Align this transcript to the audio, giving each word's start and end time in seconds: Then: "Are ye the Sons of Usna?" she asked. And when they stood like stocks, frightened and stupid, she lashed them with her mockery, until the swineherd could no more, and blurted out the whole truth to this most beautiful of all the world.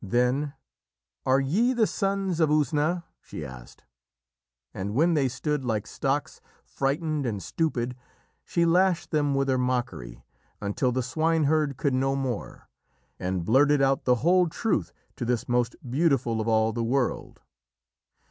Then: 0.03 0.53
"Are 1.27 1.39
ye 1.39 1.73
the 1.73 1.85
Sons 1.85 2.39
of 2.39 2.49
Usna?" 2.49 3.03
she 3.21 3.45
asked. 3.45 3.83
And 4.73 4.95
when 4.95 5.13
they 5.13 5.27
stood 5.29 5.63
like 5.63 5.85
stocks, 5.85 6.41
frightened 6.65 7.27
and 7.27 7.39
stupid, 7.43 7.95
she 8.43 8.65
lashed 8.65 9.11
them 9.11 9.35
with 9.35 9.47
her 9.47 9.59
mockery, 9.59 10.23
until 10.59 10.91
the 10.91 11.03
swineherd 11.03 11.77
could 11.77 11.93
no 11.93 12.15
more, 12.15 12.67
and 13.19 13.45
blurted 13.45 13.83
out 13.83 14.05
the 14.05 14.15
whole 14.25 14.49
truth 14.49 14.91
to 15.17 15.23
this 15.23 15.47
most 15.47 15.75
beautiful 15.87 16.41
of 16.41 16.47
all 16.47 16.73
the 16.73 16.83
world. 16.83 17.39